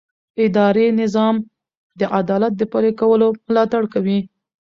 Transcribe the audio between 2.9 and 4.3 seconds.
کولو ملاتړ کوي.